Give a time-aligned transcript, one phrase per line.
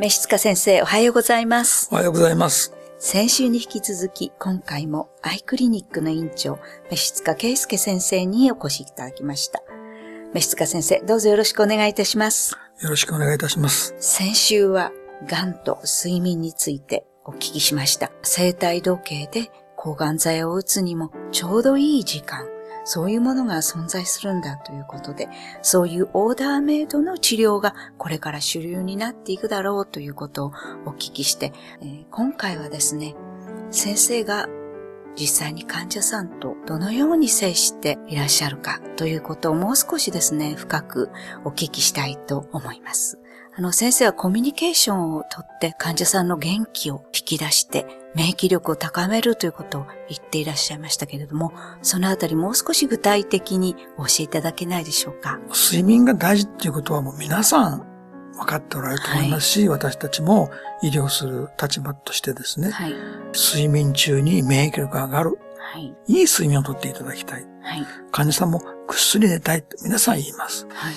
[0.00, 1.88] 召塚先生、おはようございます。
[1.90, 2.72] おはようございます。
[3.00, 9.60] 先週に引き続き、今回もアイクリニックの院長、召塚圭介先生にお越しいただきました。
[10.34, 12.56] 召塚先生、どうぞよろしくお願いいたします。
[12.80, 13.96] よろしくお願いいたします。
[13.98, 14.92] 先週は、
[15.26, 18.12] 癌と睡眠についてお聞きしました。
[18.22, 22.46] 生体時計で抗がん剤を打つにもちょうどいい時間、
[22.90, 25.28] そういうものが存在するんだということで、
[25.60, 30.52] そういうオーダーメイドの治療がこれから主流になっていくだろうということを
[30.86, 33.14] お聞きして、えー今回はですね、
[33.70, 34.48] 先生が
[35.20, 41.10] 実際に患者さんとどのように接していらっしゃるかということをもう少しですね、深く
[41.44, 43.18] お聞きしたいと思います。
[43.54, 47.84] あの、先生はコミュニケーションをとって患者さんの元気を引き出して
[48.14, 55.38] 免疫力を高めるということを言っていらっしゃいましたけれども、そのあたりもう少し具体的にお教えいただけないでしょうか？
[55.52, 57.86] 睡眠が大事っていうことはもう皆さん
[58.34, 60.50] 分かっておられると思いますし、私たちも
[60.82, 62.94] 医療する立場としてですね、はい。
[63.34, 65.94] 睡眠中に免疫力が上がる、はい。
[66.06, 67.46] いい睡眠をとっていただきたい。
[67.62, 67.86] はい。
[68.10, 70.66] 患者さんもぐっすり寝たいって皆さん言います。
[70.70, 70.94] はい。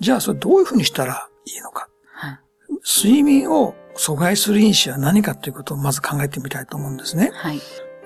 [0.00, 1.88] じゃあそれどういうふうにしたらいいのか。
[2.12, 2.38] はい。
[2.84, 7.30] 睡眠を阻害する因子は何かということをまず考えてみたいと思うんですね。
[7.34, 7.60] はい。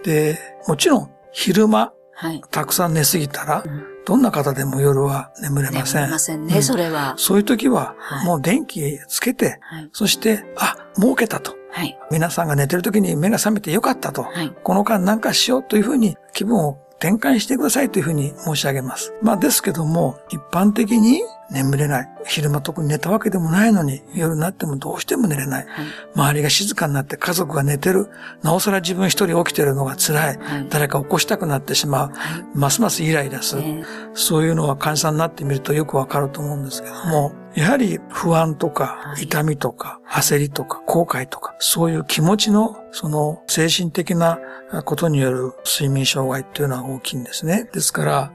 [0.04, 2.42] で、もちろん昼間はい。
[2.50, 6.00] たくさん寝すぎたらう、んどんな方でも夜は眠れません。
[6.00, 7.14] 眠れませんね、うんそれは。
[7.16, 9.90] そういう時はは、いもう電気つけて、はい。
[9.92, 11.54] そして、あ、儲けたと。
[11.70, 11.96] はい。
[12.10, 14.24] 皆さんが寝てる時に目が覚めてよかったと。
[14.24, 14.52] はい。
[14.64, 19.14] この間何かしようというふうに気分を転換してくださいというふうに申し上げます。
[19.22, 22.08] まあですけども、一般的に眠れない。
[22.26, 25.66] 昼間特に寝たわけでもないのに、夜になってもどうしても寝れない。
[25.66, 25.86] はい。
[26.14, 28.08] 周りが静かになって家族が寝てる。
[28.42, 30.38] なおさら自分一人起きてるのが辛い。
[30.38, 30.66] はい。
[30.68, 32.08] 誰か起こしたくなってしまう。
[32.12, 32.44] はい。
[32.54, 33.62] ますますイライラする。
[33.64, 44.38] えそういうのは患者さんになってみるとよくわかると思うんですけども、やはり不安とかはい痛みとか焦りとか後悔とか、そういう気持ちのその精神的な
[44.84, 47.68] ことによる睡眠障害っていうのは大きいんですね。
[47.72, 48.32] ですから、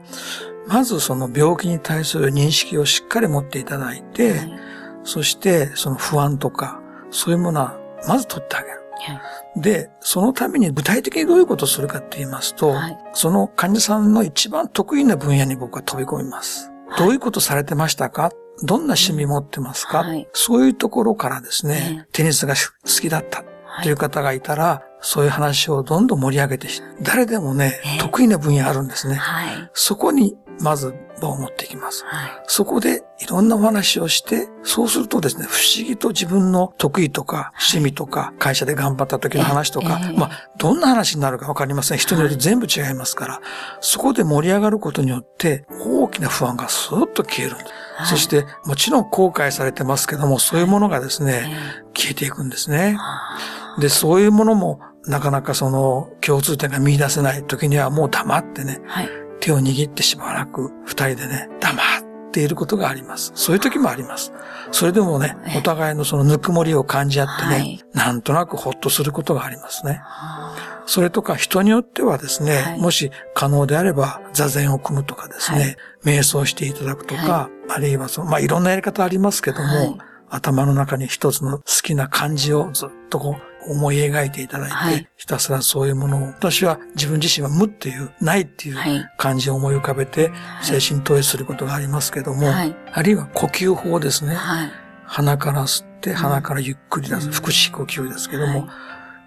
[0.66, 4.60] まずその病気に対する認識をしっかり持っていただいて、ーはい。
[5.04, 6.80] そしてその不安とか、
[7.10, 8.78] そういうものはまず取ってあげる。
[8.78, 9.12] は
[9.56, 9.60] い。
[9.60, 16.68] で、そのために具体的にどういうことをするかって言いますと、はいその患者さんの一番得意な分野に僕は飛び込みます。
[16.88, 18.30] はいどういうことされてましたか？
[18.62, 29.16] どんな趣味持ってますか、はいそういうところからですね、ええテニスが好きだったはいという方がいたら、そういう話をどんどん盛り上げてし、誰でもね、ええ得意な分野あるんですね。
[29.16, 29.70] はい。
[29.72, 32.04] そこにまず場を持っていきます。
[32.06, 32.42] はい。
[32.46, 41.98] そこでいろんなお話をして、そうするとですね、不思議と自分の得意とか趣味とか、会社で頑張った時の話とか、ええまあ、どんな話になるかわかりません。
[41.98, 43.40] 人によって全部違いますから、
[43.80, 47.70] そこで盛り上がることによって、大きな不安がスーッと消えるんです。
[47.70, 52.96] はいそして、もちろん後悔されてますけども、そういうものがですえね、ー消えていくんですね。
[52.98, 59.23] あで、そういうものも、なかなかその共通点が見出せない時にはもう黙ってね、ーはい。
[59.44, 61.82] 手を握ってしばらく二人でね、黙
[62.28, 63.30] っていることがあります。
[63.34, 64.32] そういう時もあります。
[64.72, 65.58] それでもねえ、え。
[65.58, 67.80] お互いのそのぬくもりを感じ合ってね、はい。
[67.92, 70.00] なんとなくほっとすることがありますね。
[70.02, 70.82] あ。
[70.86, 72.80] それとか人によってはですね、はい。
[72.80, 79.98] もし可能であれば座禅を組むとかですね、瞑想していただくとか、あるいはその、まあ、いろんなやり方ありますけども、はい。
[80.30, 94.34] 頭の中に一つの好きな漢字をずっとこう思い描いていただいて、はいひたすらそういうものを、私は自分自身は無っていう、ないっていうはい漢字を思い浮かべて、はい精神投影することがありますけども、はいあるいは呼吸法ですね。
[94.34, 94.70] はい。
[95.06, 98.68] 鼻から吸って、ん鼻からゆっくり出す、うん腹式呼吸ですけども、はい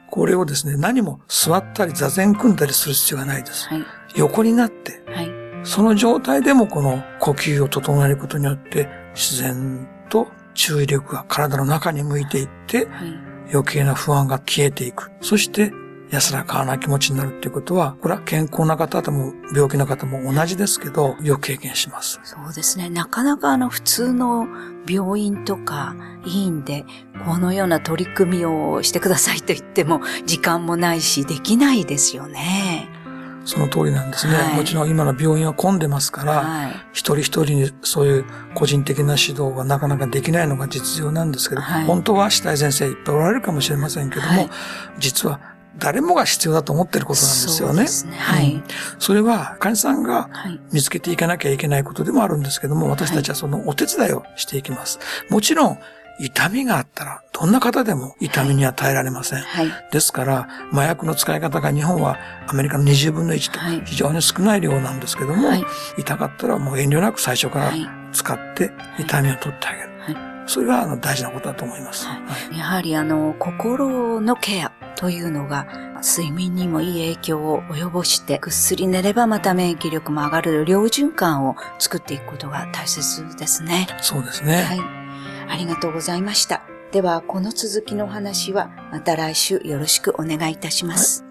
[0.09, 3.67] これをですね、何も座ったり座禅組んだりする必要がないです。
[3.67, 3.85] はい。
[4.15, 5.29] 横になって、はい。
[5.63, 13.26] その状態でもこの呼吸を整えることによって、自然と注意力が体の中に向いていって、はい。
[13.51, 15.11] 余計な不安が消えていく。
[15.21, 15.71] そして、
[16.09, 22.19] 安らかな気持ちになるっていうことは、これは健康な方でも病気の方も同じですけど、よく経験します。
[22.23, 22.89] そうですね。
[22.89, 24.47] なかなかあの普通の
[24.87, 26.85] 病院とか医院で
[27.25, 32.96] このような取り組みをしてくださいと言っても時間もないしできないですよね。
[33.47, 34.35] その通りなんですね。
[34.35, 36.71] はいもちろん今の病院は混んでますから、はい。
[36.91, 44.49] 一人一人にそういう個人的な指導はなかなかできないのが実情なんですけど、はい本当は下井先生いっぱいおられるかもしれませんけども、はい
[44.99, 45.39] 実は
[45.77, 47.73] 誰もが必要だと思ってることなんですよね。
[47.75, 48.17] そうですね。
[48.17, 48.53] はい。
[48.53, 48.63] うん
[48.99, 50.59] それは患者さんがはい。
[50.73, 54.99] 見つけていかなきゃいけないことでもあるんですけども、私たちはそのお手伝いをしていきます。
[55.29, 55.79] もちろん、
[56.19, 59.39] 痛みがあったら、どんな方でも痛みには耐えられません。
[59.39, 59.67] はい。
[59.91, 62.17] ですから、麻薬の使い方が日本は
[62.47, 65.63] アメリカの20分の1とはい非常に少ない量なんですけども、はい。
[65.97, 67.87] 痛かったらもう遠慮なく最初からはい。
[68.13, 69.89] 使って痛みを取ってあげる。
[70.15, 72.07] はそれがあの大事なことだと思います。
[72.07, 72.15] は
[72.53, 75.67] いやはりあの、心のケアというのが、
[76.01, 83.87] 睡眠にもいい影響を及ぼして、ぐっすり寝ればまた免疫力も上がる良循環を作っていくことが大切ですね。
[84.01, 84.63] そうですね。
[84.63, 84.96] はい。
[85.49, 86.63] ありがとうございました。
[86.91, 91.26] では、この続きのお話は、また来週よろしくお願いいたします。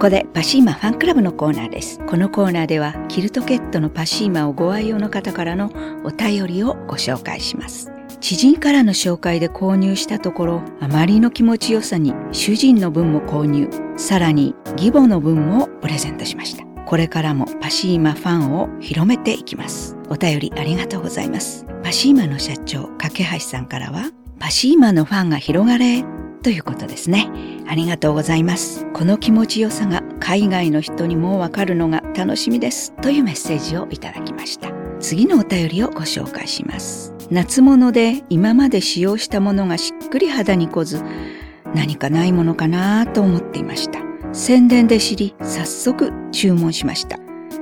[0.00, 2.00] ここでパシーマファンクラブのコーナーです。
[2.06, 5.70] このコーナーではキルトケットのパシーマをご愛用の方からの
[6.04, 7.92] お便りをご紹介します。
[8.18, 13.68] 知人からの紹介で購入したところ、あまりの気持ちよさに主人の分も購入、
[13.98, 16.64] さらに義母の分もプレゼントしました。
[16.86, 19.98] これからもパシーマファンを広めていきます。
[20.08, 21.66] お便りありがとうございます。
[21.82, 26.02] パシーマの社長、架橋さんからは、パシーマのファンが広がれ
[26.42, 27.30] ということですね。
[27.70, 28.84] ありがとうございます。
[28.92, 32.90] この気持ちよさが海外の人にもわかるのが楽しみです。
[33.00, 34.72] というメッセージをいただきました。
[34.98, 37.14] 次のお便りをご紹介します。
[37.30, 41.00] 夏物で今まで使用したものがしっくり肌に来ず、
[41.72, 44.00] 何かないものかなと思っていました。
[44.32, 47.20] 宣伝で知り、早速注文しました。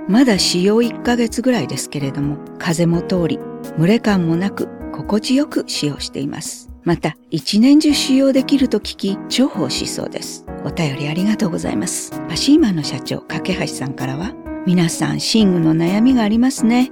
[0.08, 3.38] まだ使用1ヶ月ぐらいですけれども、風も通り、
[3.78, 6.70] 蒸れ感もなく、心地よく使用しています。
[6.88, 10.46] また、一年中使用できると聞き、重宝しそうです。
[10.64, 12.18] お便りありがとうございます。
[12.30, 14.32] パシーマンの社長、架橋さんからは、
[14.66, 16.90] 皆さん、寝具の悩みがありますね。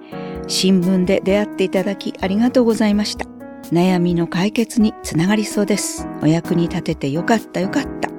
[0.48, 3.26] 新聞で出会っていただきありがとうございました。
[3.72, 6.06] 悩みの解決につながりそうです。
[6.20, 8.10] お役に立ててよかったよかった。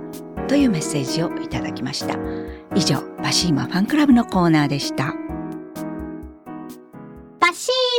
[0.48, 2.18] というメッセージをいただきました。
[2.74, 5.14] 以上、パシーマファンクラブのコーナーでした。